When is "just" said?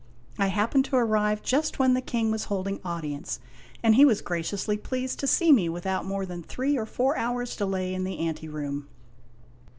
1.43-1.77